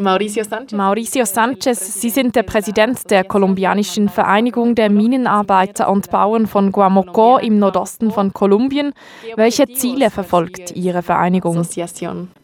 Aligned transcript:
Mauricio 0.00 0.44
Sanchez. 0.44 0.76
Mauricio 0.76 1.24
Sanchez, 1.24 2.00
Sie 2.00 2.10
sind 2.10 2.34
der 2.34 2.42
Präsident 2.42 3.10
der 3.10 3.24
kolumbianischen 3.24 4.08
Vereinigung 4.08 4.74
der 4.74 4.90
Minenarbeiter 4.90 5.90
und 5.90 6.10
Bauern 6.10 6.46
von 6.46 6.72
Guamocó 6.72 7.38
im 7.38 7.58
Nordosten 7.58 8.10
von 8.10 8.32
Kolumbien. 8.32 8.92
Welche 9.36 9.66
Ziele 9.66 10.10
verfolgt 10.10 10.74
Ihre 10.74 11.02
Vereinigung? 11.02 11.66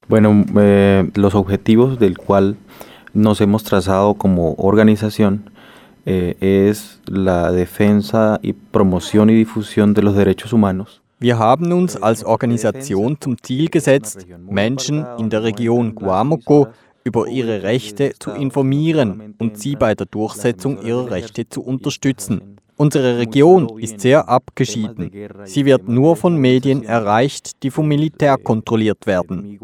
Bueno, 0.09 0.45
eh, 0.57 1.11
los 1.15 1.35
objetivos 1.35 1.99
del 1.99 2.19
cual 2.19 2.57
nos 3.13 3.41
hemos 3.41 3.65
trazado 3.65 4.15
como 4.15 4.55
organización 4.59 5.51
eh, 6.05 6.37
es 6.41 7.01
la 7.07 7.51
defensa 7.51 8.39
y 8.43 8.53
promoción 8.53 9.31
y 9.31 9.35
difusión 9.35 9.95
de 9.95 10.03
los 10.03 10.15
derechos 10.15 10.53
humanos. 10.53 11.03
Wir 11.19 11.39
haben 11.39 11.73
uns 11.73 11.97
als 11.97 12.23
Organisation 12.25 13.17
zum 13.19 13.39
Ziel 13.43 13.71
gesetzt, 13.71 14.27
Menschen 14.51 15.07
in 15.19 15.31
der 15.31 15.43
Region 15.43 15.95
Guamoco 15.95 16.69
über 17.07 17.29
ihre 17.29 17.63
Rechte 17.63 18.15
zu 18.19 18.33
informieren 18.33 19.37
und 19.39 19.59
sie 19.59 19.77
bei 19.77 19.95
der 19.95 20.07
Durchsetzung 20.07 20.83
ihrer 20.83 21.09
Rechte 21.09 21.49
zu 21.49 21.63
unterstützen. 21.63 22.57
Unsere 22.77 23.17
Region 23.19 23.79
ist 23.79 24.01
sehr 24.01 24.29
abgeschieden. 24.29 25.11
Sie 25.45 25.65
wird 25.65 25.89
nur 25.89 26.17
von 26.17 26.37
Medien 26.37 26.83
erreicht, 26.83 27.63
die 27.63 27.71
vom 27.71 27.87
Militär 27.87 28.37
kontrolliert 28.37 29.07
werden. 29.07 29.59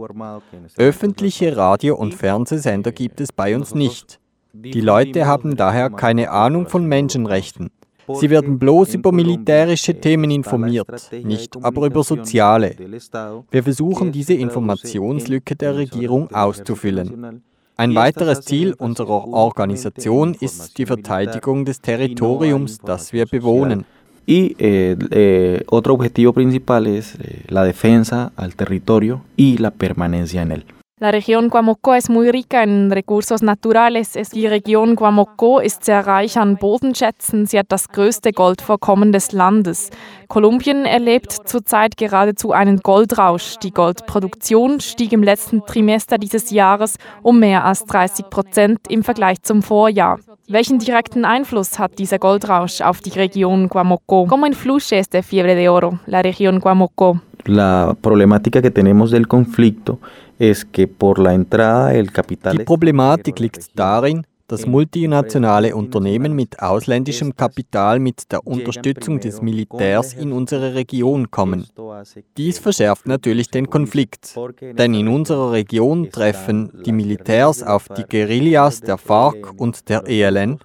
Öffentliche 0.76 1.56
Radio- 1.56 1.96
und 1.96 2.14
Fernsehsender 2.14 2.92
gibt 2.92 3.20
es 3.20 3.32
bei 3.32 3.56
uns 3.56 3.74
nicht. 3.74 4.20
Die 4.54 4.80
Leute 4.80 5.26
haben 5.26 5.56
daher 5.56 5.90
keine 5.90 6.30
Ahnung 6.30 6.68
von 6.68 6.86
Menschenrechten. 6.86 7.70
Sie 8.14 8.30
werden 8.30 8.58
bloß 8.58 8.94
über 8.94 9.12
militärische 9.12 9.94
Themen 9.94 10.30
informiert, 10.30 10.88
nicht 11.22 11.56
aber 11.62 11.86
über 11.86 12.02
soziale. 12.02 12.74
Wir 13.50 13.62
versuchen 13.62 14.12
diese 14.12 14.34
Informationslücke 14.34 15.56
der 15.56 15.76
Regierung 15.76 16.32
auszufüllen. 16.32 17.42
Ein 17.76 17.94
weiteres 17.94 18.42
Ziel 18.42 18.74
unserer 18.74 19.26
Organisation 19.28 20.34
ist 20.34 20.76
die 20.78 20.86
Verteidigung 20.86 21.64
des 21.64 21.80
Territoriums, 21.80 22.78
das 22.78 23.12
wir 23.12 23.26
bewohnen. 23.26 23.84
Y 24.24 24.54
eh, 24.58 24.96
eh, 25.10 25.64
otro 25.66 25.94
objetivo 25.94 26.32
principal 26.32 26.86
es 26.86 27.16
eh, 27.16 27.42
la 27.48 27.64
defensa 27.64 28.30
al 28.36 28.54
territorio 28.54 29.22
y 29.36 29.58
la 29.58 29.72
permanencia 29.72 30.42
en 30.42 30.52
él. 30.52 30.64
La 31.02 31.10
región 31.10 31.48
Guamocó 31.48 31.94
es 31.94 32.08
muy 32.08 32.30
rica 32.30 32.62
en 32.62 32.88
recursos 32.92 33.42
naturales. 33.42 34.12
Die 34.32 34.46
Region 34.46 34.94
Guamocó 34.94 35.58
ist 35.58 35.82
sehr 35.82 36.06
reich 36.06 36.38
an 36.38 36.58
Bodenschätzen. 36.58 37.44
Sie 37.44 37.58
hat 37.58 37.66
das 37.70 37.88
größte 37.88 38.30
Goldvorkommen 38.30 39.10
des 39.10 39.32
Landes. 39.32 39.90
Kolumbien 40.28 40.84
erlebt 40.84 41.32
zurzeit 41.32 41.96
geradezu 41.96 42.52
einen 42.52 42.78
Goldrausch. 42.78 43.56
Die 43.64 43.72
Goldproduktion 43.72 44.78
stieg 44.78 45.12
im 45.12 45.24
letzten 45.24 45.66
Trimester 45.66 46.18
dieses 46.18 46.52
Jahres 46.52 46.98
um 47.22 47.40
mehr 47.40 47.64
als 47.64 47.84
30 47.84 48.30
Prozent 48.30 48.78
im 48.88 49.02
Vergleich 49.02 49.42
zum 49.42 49.64
Vorjahr. 49.64 50.20
Welchen 50.46 50.78
direkten 50.78 51.24
Einfluss 51.24 51.80
hat 51.80 51.98
dieser 51.98 52.20
Goldrausch 52.20 52.80
auf 52.80 53.00
die 53.00 53.10
Region 53.10 53.68
Guamocó? 53.68 54.28
¿Cómo 54.28 54.46
influye 54.46 54.98
este 54.98 55.24
fiebre 55.24 55.56
de 55.56 55.68
oro 55.68 55.98
la 56.06 56.22
región 56.22 56.60
Guamocó? 56.60 57.20
La 57.44 57.96
problemática 58.00 58.62
que 58.62 58.70
tenemos 58.70 59.10
del 59.10 59.26
conflicto 59.26 59.98
es 60.42 60.64
que 60.64 60.88
por 60.88 61.20
la 61.20 61.34
entrada 61.34 61.94
el 61.94 62.10
capital 62.10 62.56
Die 62.56 62.64
Problematik 62.64 63.38
liegt 63.38 63.70
darin, 63.76 64.26
dass 64.52 64.66
multinationale 64.66 65.74
Unternehmen 65.74 66.34
mit 66.34 66.60
ausländischem 66.60 67.34
Kapital 67.34 67.98
mit 67.98 68.30
der 68.30 68.46
Unterstützung 68.46 69.18
des 69.18 69.40
Militärs 69.40 70.12
in 70.12 70.30
unsere 70.30 70.74
Region 70.74 71.30
kommen. 71.30 71.66
Dies 72.36 72.58
verschärft 72.58 73.06
natürlich 73.06 73.48
den 73.48 73.70
Konflikt, 73.70 74.36
denn 74.60 74.92
in 74.92 75.08
unserer 75.08 75.52
Region 75.52 76.10
treffen 76.10 76.70
die 76.84 76.92
Militärs 76.92 77.62
auf 77.62 77.88
die 77.88 78.04
Guerillas 78.04 78.82
der 78.82 78.98
FARC 78.98 79.58
und 79.58 79.88
der 79.88 80.06
ELN, 80.06 80.58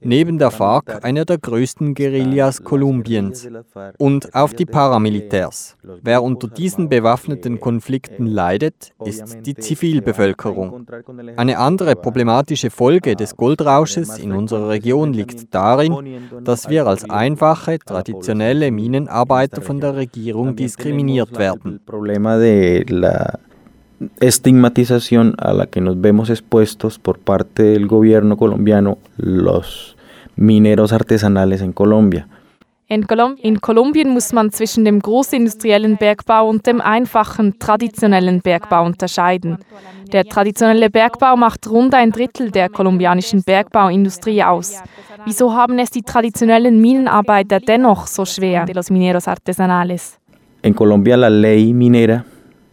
neben 0.00 0.38
der 0.38 0.50
FARC 0.50 1.04
einer 1.04 1.26
der 1.26 1.36
größten 1.36 1.92
Guerillas 1.94 2.64
Kolumbiens, 2.64 3.46
und 3.98 4.34
auf 4.34 4.54
die 4.54 4.64
Paramilitärs. 4.64 5.76
Wer 6.02 6.22
unter 6.22 6.48
diesen 6.48 6.88
bewaffneten 6.88 7.60
Konflikten 7.60 8.24
leidet, 8.24 8.94
ist 9.04 9.44
die 9.44 9.54
Zivilbevölkerung. 9.54 10.86
Eine 11.36 11.58
andere 11.58 11.94
problematische 11.94 12.70
Folge 12.70 13.17
des 13.18 13.36
Goldrausches 13.36 14.18
in 14.18 14.32
unserer 14.32 14.68
Region 14.68 15.12
liegt 15.12 15.54
darin, 15.54 15.92
dass 16.44 16.68
wir 16.68 16.86
als 16.86 17.08
einfache, 17.08 17.78
traditionelle 17.78 18.70
Minenarbeiter 18.70 19.60
von 19.60 19.80
der 19.80 19.96
Regierung 19.96 20.56
diskriminiert 20.56 21.38
werden. 21.38 21.80
estigmatización 24.20 25.34
a 25.38 25.52
la 25.52 25.66
que 25.66 25.80
nos 25.80 26.00
vemos 26.00 26.30
expuestos 26.30 27.00
por 27.00 27.18
parte 27.18 27.64
del 27.64 27.88
gobierno 27.88 28.36
colombiano 28.36 28.98
los 29.16 29.96
mineros 30.36 30.92
artesanales 30.92 31.62
en 31.62 31.72
Colombia. 31.72 32.28
In, 32.90 33.06
Kolum 33.06 33.36
in, 33.42 33.60
Kolumbien 33.60 34.08
muss 34.08 34.32
man 34.32 34.50
zwischen 34.50 34.86
dem 34.86 35.00
großindustriellen 35.00 35.98
Bergbau 35.98 36.48
und 36.48 36.66
dem 36.66 36.80
einfachen, 36.80 37.58
traditionellen 37.58 38.40
Bergbau 38.40 38.86
unterscheiden. 38.86 39.58
Der 40.10 40.24
traditionelle 40.24 40.88
Bergbau 40.88 41.36
macht 41.36 41.68
rund 41.68 41.92
ein 41.92 42.12
Drittel 42.12 42.50
der 42.50 42.70
kolumbianischen 42.70 43.42
Bergbauindustrie 43.42 44.42
aus. 44.42 44.82
Wieso 45.26 45.52
haben 45.52 45.78
es 45.78 45.90
die 45.90 46.00
traditionellen 46.00 46.80
Minenarbeiter 46.80 47.60
dennoch 47.60 48.06
so 48.06 48.24
schwer, 48.24 48.64
de 48.64 48.74
los 48.74 48.90
mineros 48.90 49.28
artesanales? 49.28 50.18
En 50.62 50.72
Colombia 50.72 51.18
la 51.18 51.28
ley 51.28 51.74
minera 51.74 52.24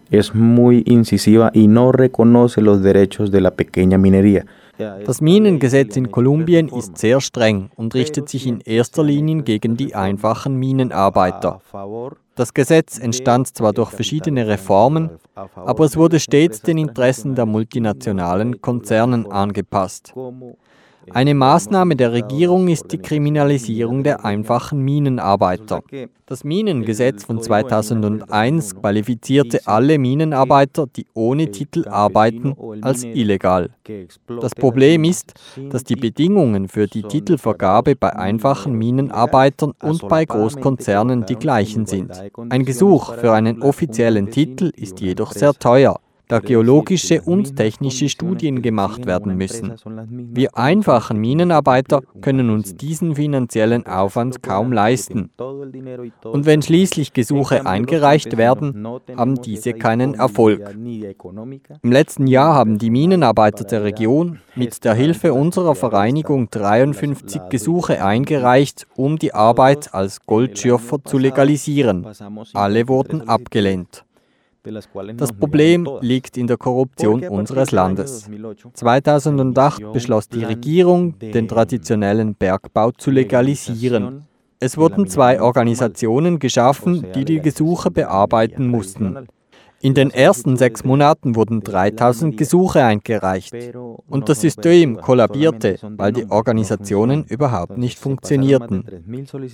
es 0.10 0.34
muy 0.34 0.82
incisiva 0.86 1.52
y 1.54 1.68
no 1.68 1.92
reconoce 1.92 2.62
los 2.62 2.82
derechos 2.82 3.32
de 3.32 3.42
la 3.42 3.52
pequeña 3.52 3.98
minería. 3.98 4.46
Das 4.78 5.22
Minengesetz 5.22 5.96
in 5.96 6.12
Kolumbien 6.12 6.68
ist 6.68 6.98
sehr 6.98 7.22
streng 7.22 7.70
und 7.76 7.96
richtet 7.96 8.30
sich 8.30 8.46
in 8.48 8.60
erster 8.62 9.04
Linie 9.04 9.44
gegen 9.44 9.78
die 9.78 9.96
einfachen 9.96 10.56
Minenarbeiter. 10.56 11.62
Das 12.36 12.54
Gesetz 12.54 13.00
entstand 13.00 13.56
zwar 13.56 13.72
durch 13.72 13.92
verschiedene 13.92 14.48
Reformen, 14.48 15.12
aber 15.34 15.86
es 15.86 15.96
wurde 15.96 16.20
stets 16.20 16.62
den 16.62 16.78
Interessen 16.78 17.36
der 17.36 17.46
multinationalen 17.46 18.62
Konzernen 18.62 19.32
angepasst. 19.32 20.14
Eine 21.12 21.34
Maßnahme 21.34 21.96
der 21.96 22.12
Regierung 22.12 22.68
ist 22.68 22.92
die 22.92 22.98
Kriminalisierung 22.98 24.04
der 24.04 24.26
einfachen 24.26 24.82
Minenarbeiter. 24.82 25.82
Das 26.26 26.44
Minengesetz 26.44 27.24
von 27.24 27.42
2001 27.42 28.76
qualifizierte 28.76 29.68
alle 29.68 30.00
Minenarbeiter, 30.00 30.88
die 30.88 31.06
ohne 31.14 31.52
Titel 31.52 31.88
arbeiten, 31.88 32.56
als 32.82 33.04
illegal. 33.04 33.70
Das 34.42 34.56
Problem 34.56 35.04
ist, 35.04 35.34
dass 35.70 35.84
die 35.84 35.96
Bedingungen 35.96 36.68
für 36.68 36.88
die 36.88 37.04
Titelvergabe 37.04 37.96
bei 37.96 38.16
einfachen 38.16 38.74
Minenarbeitern 38.74 39.74
und 39.82 40.08
bei 40.08 40.26
Großkonzernen 40.26 41.26
die 41.26 41.36
gleichen 41.36 41.86
sind. 41.86 42.12
Ein 42.50 42.66
Gesuch 42.66 43.14
für 43.16 43.34
einen 43.34 43.62
offiziellen 43.62 44.32
Titel 44.32 44.72
ist 44.76 45.02
jedoch 45.02 45.32
sehr 45.32 45.54
teuer 45.54 46.00
da 46.28 46.40
geologische 46.40 47.22
und 47.22 47.56
technische 47.56 48.10
Studien 48.10 48.62
gemacht 48.62 49.06
werden 49.06 49.36
müssen. 49.38 49.74
Wir 50.34 50.58
einfachen 50.58 51.20
Minenarbeiter 51.20 52.02
können 52.22 52.50
uns 52.50 52.76
diesen 52.76 53.16
finanziellen 53.16 53.86
Aufwand 53.86 54.42
kaum 54.42 54.72
leisten. 54.72 55.30
Und 56.24 56.46
wenn 56.46 56.62
schließlich 56.62 57.14
Gesuche 57.14 57.66
eingereicht 57.66 58.38
werden, 58.38 58.88
haben 59.16 59.42
diese 59.42 59.74
keinen 59.74 60.16
Erfolg. 60.16 60.76
Im 61.82 61.92
letzten 61.92 62.28
Jahr 62.28 62.54
haben 62.54 62.78
die 62.78 62.90
Minenarbeiter 62.90 63.66
der 63.66 63.84
Region 63.84 64.40
mit 64.56 64.84
der 64.84 64.94
Hilfe 64.94 65.34
unserer 65.34 65.76
Vereinigung 65.76 66.50
53 66.50 67.42
Gesuche 67.50 68.04
eingereicht, 68.04 68.88
um 68.96 69.18
die 69.20 69.34
Arbeit 69.34 69.94
als 69.94 70.26
Goldschürfer 70.26 71.04
zu 71.04 71.18
legalisieren. 71.18 72.08
Alle 72.54 72.88
wurden 72.88 73.28
abgelehnt. 73.28 74.05
Das 75.18 75.34
Problem 75.34 75.88
liegt 76.02 76.38
in 76.38 76.48
der 76.48 76.58
Korruption 76.58 77.24
unseres 77.28 77.72
Landes. 77.72 78.28
2008 78.74 79.94
beschloss 79.94 80.28
die 80.30 80.44
Regierung, 80.44 81.18
den 81.20 81.48
traditionellen 81.48 82.36
Bergbau 82.36 82.92
zu 82.92 83.12
legalisieren. 83.12 84.24
Es 84.60 84.78
wurden 84.78 85.08
zwei 85.08 85.42
Organisationen 85.42 86.40
geschaffen, 86.40 87.06
die 87.14 87.26
die 87.26 87.42
Gesuche 87.42 87.92
bearbeiten 87.92 88.68
mussten. 88.68 89.28
In 89.86 89.94
den 89.94 90.10
ersten 90.10 90.58
sechs 90.58 90.84
Monaten 90.84 91.36
wurden 91.36 91.62
3000 91.62 92.36
Gesuche 92.36 92.84
eingereicht 92.84 93.54
und 94.08 94.30
das 94.30 94.42
System 94.42 94.98
kollabierte, 94.98 95.78
weil 95.96 96.12
die 96.12 96.26
Organisationen 96.28 97.24
überhaupt 97.26 97.78
nicht 97.78 98.00
funktionierten. 98.00 98.84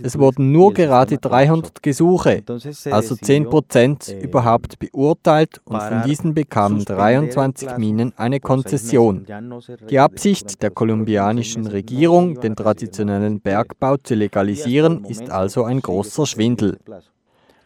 Es 0.01 0.17
wurden 0.17 0.53
nur 0.53 0.73
gerade 0.73 1.17
300 1.17 1.83
Gesuche, 1.83 2.43
also 2.89 3.15
10 3.17 3.49
Prozent, 3.49 4.15
überhaupt 4.21 4.79
beurteilt 4.79 5.59
und 5.65 5.83
von 5.83 6.03
diesen 6.03 6.33
bekamen 6.33 6.85
23 6.85 7.75
Minen 7.75 8.13
eine 8.15 8.39
Konzession. 8.39 9.25
Die 9.89 9.99
Absicht 9.99 10.63
der 10.63 10.69
kolumbianischen 10.69 11.67
Regierung, 11.67 12.39
den 12.39 12.55
traditionellen 12.55 13.41
Bergbau 13.41 13.97
zu 13.97 14.15
legalisieren, 14.15 15.03
ist 15.03 15.29
also 15.29 15.65
ein 15.65 15.81
großer 15.81 16.25
Schwindel. 16.25 16.77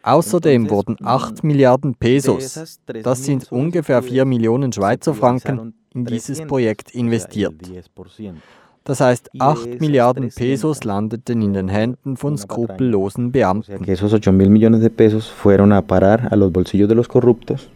Außerdem 0.05 0.69
wurden 0.69 0.97
8 1.03 1.43
Milliarden 1.43 1.95
Pesos, 1.95 2.79
das 2.85 3.25
sind 3.25 3.51
ungefähr 3.51 4.03
4 4.03 4.23
Millionen 4.25 4.71
Schweizer 4.71 5.15
Franken, 5.15 5.73
in 5.95 6.05
dieses 6.05 6.41
Projekt 6.41 6.91
investiert. 6.91 7.55
Das 8.83 9.01
heißt, 9.01 9.31
8 9.39 9.81
Milliarden 9.81 10.29
Pesos 10.29 10.83
landeten 10.83 11.41
in 11.41 11.53
den 11.53 11.69
Händen 11.69 12.17
von 12.17 12.37
skrupellosen 12.37 13.31
Beamten. 13.31 13.83
Esos 13.85 14.13
8 14.13 14.31
mil 14.31 14.51
millones 14.51 14.81
de 14.81 14.91
pesos 14.91 15.27
fueron 15.27 15.73
a 15.73 15.81
parar 15.81 16.27
a 16.31 16.35
los 16.35 16.51
bolsillos 16.51 16.87
de 16.87 16.93
los 16.93 17.07
corruptos 17.07 17.71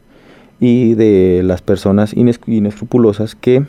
y 0.59 0.93
de 0.93 1.41
las 1.43 1.63
personas 1.63 2.13
inescrupulosas 2.13 3.33
que 3.33 3.65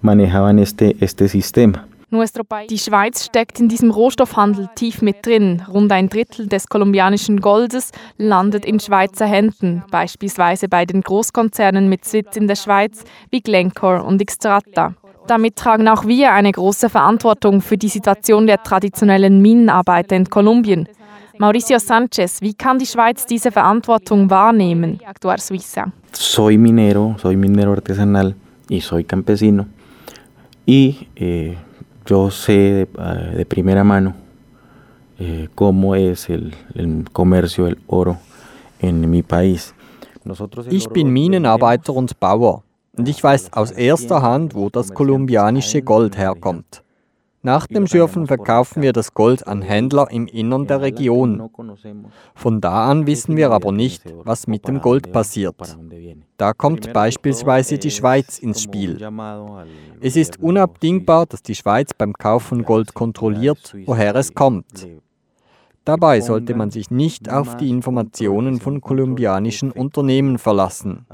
manejaban 0.00 0.58
este, 0.58 0.96
este 1.00 1.28
sistema. 1.28 1.86
Die 2.12 2.78
Schweiz 2.78 3.24
steckt 3.24 3.60
in 3.60 3.68
diesem 3.68 3.90
Rohstoffhandel 3.90 4.68
tief 4.74 5.00
mit 5.00 5.24
drin. 5.24 5.62
Rund 5.72 5.92
ein 5.92 6.08
Drittel 6.08 6.48
des 6.48 6.66
kolumbianischen 6.66 7.40
Goldes 7.40 7.92
landet 8.18 8.64
in 8.64 8.80
Schweizer 8.80 9.26
Händen, 9.26 9.84
beispielsweise 9.92 10.68
bei 10.68 10.86
den 10.86 11.02
Großkonzernen 11.02 11.88
mit 11.88 12.04
Sitz 12.04 12.36
in 12.36 12.48
der 12.48 12.56
Schweiz 12.56 13.04
wie 13.30 13.40
Glencore 13.40 14.02
und 14.02 14.24
Xstrata. 14.24 14.94
Damit 15.28 15.54
tragen 15.54 15.86
auch 15.86 16.04
wir 16.06 16.32
eine 16.32 16.50
große 16.50 16.88
Verantwortung 16.88 17.60
für 17.60 17.78
die 17.78 17.88
Situation 17.88 18.48
der 18.48 18.62
traditionellen 18.62 19.40
Minenarbeiter 19.40 20.16
in 20.16 20.28
Kolumbien. 20.28 20.88
Mauricio 21.38 21.78
Sanchez, 21.78 22.42
wie 22.42 22.54
kann 22.54 22.78
die 22.78 22.86
Schweiz 22.86 23.24
diese 23.24 23.52
Verantwortung 23.52 24.28
wahrnehmen? 24.28 25.00
Actuar 25.06 25.38
Suiza. 25.38 25.92
Soy 26.12 26.58
minero, 26.58 27.14
soy 27.18 27.36
minero 27.36 27.72
artesanal 27.72 28.34
y 28.68 28.80
soy 28.80 29.04
campesino. 29.04 29.66
Y 30.66 31.06
eh, 31.14 31.56
yo 32.10 32.30
sé 32.30 32.52
de, 32.52 32.88
eh, 32.98 33.36
de 33.36 33.46
primera 33.46 33.84
mano 33.84 34.14
eh, 35.20 35.48
cómo 35.54 35.94
es 35.94 36.28
el, 36.28 36.54
el, 36.74 37.08
comercio 37.12 37.66
del 37.66 37.78
oro 37.86 38.18
en 38.80 39.08
mi 39.08 39.22
país. 39.22 39.74
ich 40.70 40.88
bin 40.88 41.10
Minenarbeiter 41.10 41.94
und 41.94 42.18
Bauer 42.18 42.62
und 42.96 43.08
ich 43.08 43.22
weiß 43.22 43.52
aus 43.52 43.70
erster 43.70 44.22
Hand, 44.22 44.54
wo 44.54 44.70
das 44.70 44.92
kolumbianische 44.92 45.82
Gold 45.82 46.16
herkommt. 46.18 46.82
Nach 47.42 47.66
dem 47.66 47.86
Schürfen 47.86 48.26
verkaufen 48.26 48.82
wir 48.82 48.92
das 48.92 49.14
Gold 49.14 49.46
an 49.46 49.62
Händler 49.62 50.10
im 50.10 50.26
Innern 50.26 50.66
der 50.66 50.82
Region. 50.82 51.48
Von 52.34 52.60
da 52.60 52.90
an 52.90 53.06
wissen 53.06 53.36
wir 53.36 53.50
aber 53.50 53.72
nicht, 53.72 54.02
was 54.24 54.46
mit 54.46 54.68
dem 54.68 54.80
Gold 54.80 55.10
passiert. 55.10 55.56
Da 56.36 56.52
kommt 56.52 56.92
beispielsweise 56.92 57.78
die 57.78 57.90
Schweiz 57.90 58.38
ins 58.38 58.62
Spiel. 58.62 59.00
Es 60.00 60.16
ist 60.16 60.38
unabdingbar, 60.40 61.26
dass 61.26 61.42
die 61.42 61.54
Schweiz 61.54 61.94
beim 61.94 62.12
Kauf 62.12 62.42
von 62.42 62.62
Gold 62.62 62.92
kontrolliert, 62.92 63.74
woher 63.86 64.14
es 64.16 64.34
kommt. 64.34 64.86
Dabei 65.84 66.20
sollte 66.20 66.54
man 66.54 66.70
sich 66.70 66.90
nicht 66.90 67.30
auf 67.30 67.56
die 67.56 67.70
Informationen 67.70 68.60
von 68.60 68.80
kolumbianischen 68.80 69.72
Unternehmen 69.72 70.38
verlassen, 70.38 71.06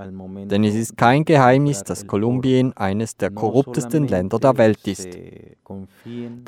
denn 0.51 0.65
es 0.65 0.75
ist 0.75 0.97
kein 0.97 1.25
Geheimnis, 1.25 1.85
dass 1.85 2.07
Kolumbien 2.07 2.77
eines 2.77 3.17
der 3.17 3.31
korruptesten 3.31 4.09
Länder 4.09 4.39
der 4.39 4.59
Welt 4.59 4.87
ist. 4.87 5.09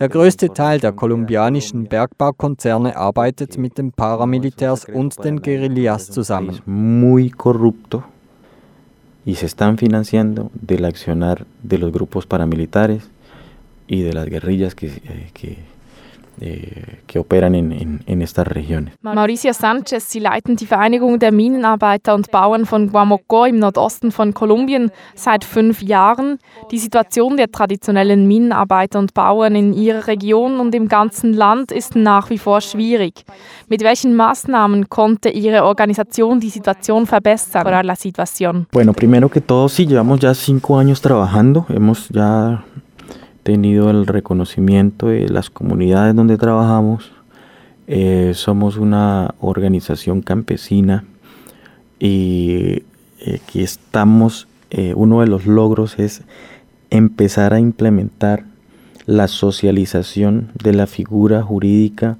Der 0.00 0.08
größte 0.08 0.52
Teil 0.52 0.80
der 0.80 0.92
kolumbianischen 0.92 1.84
Bergbaukonzerne 1.84 2.96
arbeitet 2.96 3.56
mit 3.56 3.78
den 3.78 3.92
Paramilitärs 3.92 4.84
und 4.84 5.24
den 5.24 5.40
Guerillas 5.40 6.10
zusammen. 6.10 6.60
Muy 6.66 7.30
corrupto 7.30 8.02
y 9.28 9.34
se 9.34 9.44
están 9.44 9.76
financiando 9.76 10.50
del 10.54 10.86
accionar 10.86 11.46
de 11.62 11.76
los 11.76 11.92
grupos 11.92 12.24
paramilitares 12.24 13.10
y 13.86 14.00
de 14.00 14.14
las 14.14 14.24
guerrillas 14.24 14.74
que, 14.74 15.58
eh, 16.40 16.98
que 17.06 17.18
operan 17.18 17.54
en, 17.54 17.72
en, 17.72 18.00
en 18.06 18.22
estas 18.22 18.46
regiones. 18.46 18.94
Mauricio 19.02 19.52
Sanchez, 19.52 20.10
Sie 20.10 20.20
leiten 20.20 20.56
die 20.56 20.66
Vereinigung 20.66 21.18
der 21.18 21.32
Minenarbeiter 21.32 22.14
und 22.14 22.30
Bauern 22.30 22.66
von 22.66 22.90
Guamoco 22.90 23.44
im 23.44 23.58
Nordosten 23.58 24.10
von 24.12 24.34
Kolumbien 24.34 24.90
seit 25.14 25.44
fünf 25.44 25.82
Jahren. 25.82 26.38
Die 26.70 26.78
Situation 26.78 27.36
der 27.36 27.50
traditionellen 27.50 28.26
Minenarbeiter 28.26 28.98
und 28.98 29.14
Bauern 29.14 29.54
in 29.54 29.72
Ihrer 29.72 30.06
Region 30.06 30.60
und 30.60 30.74
im 30.74 30.88
ganzen 30.88 31.32
Land 31.32 31.72
ist 31.72 31.96
nach 31.96 32.30
wie 32.30 32.38
vor 32.38 32.60
schwierig. 32.60 33.24
Mit 33.68 33.82
welchen 33.82 34.14
Maßnahmen 34.14 34.88
konnte 34.88 35.28
Ihre 35.28 35.64
Organisation 35.64 36.40
die 36.40 36.50
Situation 36.50 37.06
verbessern? 37.06 37.68
Bueno, 38.72 38.92
primero 38.92 39.28
que 39.28 39.40
todo, 39.40 39.68
sí, 39.68 39.86
llevamos 39.86 40.20
ya 40.20 40.34
cinco 40.34 40.78
años 40.78 41.00
trabajando. 41.00 41.66
Hemos 41.68 42.08
ya 42.08 42.64
tenido 43.42 43.90
el 43.90 44.06
reconocimiento 44.06 45.08
de 45.08 45.28
las 45.28 45.50
comunidades 45.50 46.14
donde 46.14 46.36
trabajamos. 46.36 47.10
Eh, 47.86 48.32
somos 48.34 48.76
una 48.76 49.34
organización 49.40 50.20
campesina 50.20 51.04
y 51.98 52.82
eh, 53.20 53.40
aquí 53.42 53.62
estamos, 53.62 54.46
eh, 54.70 54.92
uno 54.94 55.20
de 55.20 55.26
los 55.26 55.46
logros 55.46 55.98
es 55.98 56.22
empezar 56.90 57.54
a 57.54 57.60
implementar 57.60 58.44
la 59.06 59.26
socialización 59.26 60.50
de 60.62 60.74
la 60.74 60.86
figura 60.86 61.42
jurídica 61.42 62.18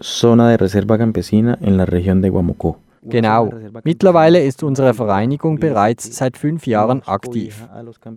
zona 0.00 0.48
de 0.48 0.56
reserva 0.56 0.98
campesina 0.98 1.58
en 1.60 1.76
la 1.76 1.86
región 1.86 2.20
de 2.20 2.30
Guamocó. 2.30 2.78
Genau. 3.02 3.50
Mittlerweile 3.84 4.42
ist 4.42 4.62
unsere 4.62 4.92
Vereinigung 4.94 5.58
bereits 5.58 6.16
seit 6.16 6.36
fünf 6.36 6.66
Jahren 6.66 7.02
aktiv. 7.06 7.66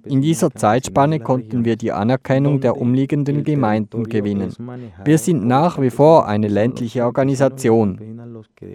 In 0.05 0.21
dieser 0.21 0.51
Zeitspanne 0.51 1.19
konnten 1.19 1.63
wir 1.63 1.77
die 1.77 1.91
Anerkennung 1.91 2.59
der 2.59 2.77
umliegenden 2.77 3.43
Gemeinden 3.43 4.03
gewinnen. 4.03 4.53
Wir 5.05 5.17
sind 5.17 5.45
nach 5.45 5.79
wie 5.79 5.89
vor 5.89 6.27
eine 6.27 6.47
ländliche 6.47 7.05
Organisation. 7.05 7.99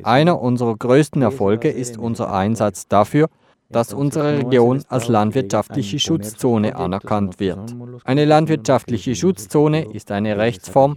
Einer 0.02 0.40
unserer 0.40 0.76
größten 0.76 1.20
Erfolge 1.22 1.68
ist 1.68 1.98
unser 1.98 2.32
Einsatz 2.32 2.88
dafür, 2.88 3.28
dass 3.70 3.92
unsere 3.92 4.38
Region 4.38 4.82
als 4.88 5.08
landwirtschaftliche 5.08 5.98
Schutzzone 5.98 6.74
anerkannt 6.76 7.38
wird. 7.38 7.76
Eine 8.04 8.24
landwirtschaftliche 8.24 9.14
Schutzzone 9.14 9.92
ist 9.92 10.10
eine 10.10 10.38
Rechtsform, 10.38 10.96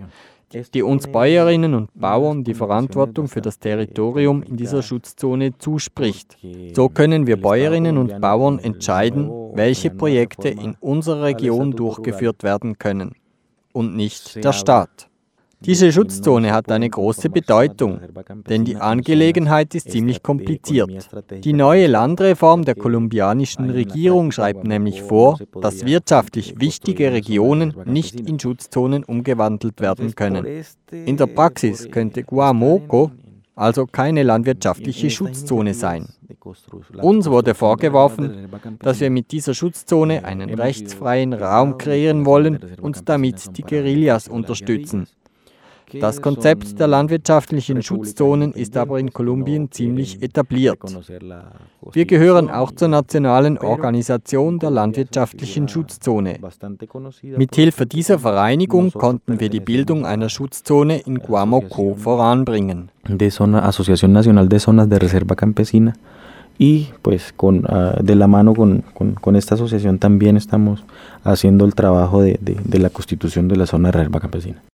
die 0.73 0.83
uns 0.83 1.07
Bäuerinnen 1.07 1.73
und 1.73 1.89
Bauern 1.93 2.43
die 2.43 2.53
Verantwortung 2.53 3.27
für 3.27 3.41
das 3.41 3.59
Territorium 3.59 4.43
in 4.43 4.57
dieser 4.57 4.81
Schutzzone 4.81 5.57
zuspricht. 5.57 6.37
So 6.73 6.89
können 6.89 7.27
wir 7.27 7.39
Bäuerinnen 7.39 7.97
und 7.97 8.19
Bauern 8.21 8.59
entscheiden, 8.59 9.29
welche 9.53 9.89
Projekte 9.89 10.49
in 10.49 10.75
unserer 10.79 11.23
Region 11.23 11.71
durchgeführt 11.71 12.43
werden 12.43 12.77
können 12.77 13.15
und 13.73 13.95
nicht 13.95 14.43
der 14.43 14.53
Staat. 14.53 15.10
Diese 15.63 15.91
Schutzzone 15.91 16.53
hat 16.53 16.71
eine 16.71 16.89
große 16.89 17.29
Bedeutung, 17.29 17.99
denn 18.49 18.65
die 18.65 18.77
Angelegenheit 18.77 19.75
ist 19.75 19.91
ziemlich 19.91 20.23
kompliziert. 20.23 21.07
Die 21.43 21.53
neue 21.53 21.85
Landreform 21.85 22.65
der 22.65 22.75
kolumbianischen 22.75 23.69
Regierung 23.69 24.31
schreibt 24.31 24.65
nämlich 24.65 25.03
vor, 25.03 25.37
dass 25.61 25.85
wirtschaftlich 25.85 26.59
wichtige 26.59 27.11
Regionen 27.11 27.75
nicht 27.85 28.19
in 28.19 28.39
Schutzzonen 28.39 29.03
umgewandelt 29.03 29.81
werden 29.81 30.15
können. 30.15 30.45
In 30.91 31.17
der 31.17 31.27
Praxis 31.27 31.89
könnte 31.91 32.23
Guamoco 32.23 33.11
also 33.55 33.85
keine 33.85 34.23
landwirtschaftliche 34.23 35.11
Schutzzone 35.11 35.75
sein. 35.75 36.07
Uns 37.01 37.29
wurde 37.29 37.53
vorgeworfen, 37.53 38.49
dass 38.79 38.99
wir 38.99 39.11
mit 39.11 39.31
dieser 39.31 39.53
Schutzzone 39.53 40.25
einen 40.25 40.49
rechtsfreien 40.53 41.33
Raum 41.33 41.77
kreieren 41.77 42.25
wollen 42.25 42.59
und 42.81 43.07
damit 43.07 43.57
die 43.57 43.61
Guerillas 43.63 44.27
unterstützen. 44.27 45.07
Das 45.99 46.21
Konzept 46.21 46.79
der 46.79 46.87
landwirtschaftlichen 46.87 47.81
Schutzzonen 47.81 48.53
ist 48.53 48.77
aber 48.77 48.99
in 48.99 49.11
Kolumbien 49.11 49.71
ziemlich 49.71 50.21
etabliert. 50.21 50.79
Wir 51.93 52.05
gehören 52.05 52.49
auch 52.49 52.71
zur 52.71 52.87
nationalen 52.87 53.57
Organisation 53.57 54.59
der 54.59 54.71
landwirtschaftlichen 54.71 55.67
Schutzzone. 55.67 56.39
Mithilfe 57.37 57.85
dieser 57.85 58.19
Vereinigung 58.19 58.91
konnten 58.91 59.39
wir 59.39 59.49
die 59.49 59.59
Bildung 59.59 60.05
einer 60.05 60.29
Schutzzone 60.29 60.99
in 60.99 61.19
Guamoco 61.19 61.95
voranbringen. 61.95 62.89
De 63.07 63.29
zona, 63.31 63.63
Asociación 63.65 64.13
Nacional 64.13 64.47
de 64.47 64.59
Zonas 64.59 64.87
de 64.87 64.99
Reserva 64.99 65.35
Campesina. 65.35 65.93
y 66.57 66.89
pues 67.01 67.33
con, 67.35 67.65
uh, 67.65 68.03
de 68.03 68.13
la 68.13 68.27
mano 68.27 68.53
con, 68.53 68.83
con, 68.93 69.15
con, 69.15 69.35
esta 69.35 69.55
asociación 69.55 69.97
también 69.97 70.37
estamos 70.37 70.83
haciendo 71.23 71.65
el 71.65 71.73
trabajo 71.73 72.21
de, 72.21 72.37
de, 72.39 72.55
de 72.63 72.77
la 72.77 72.91
constitución 72.91 73.47
de 73.47 73.55
la 73.55 73.65
zona 73.65 73.87
de 73.87 73.93
reserva 73.93 74.19
campesina. 74.19 74.61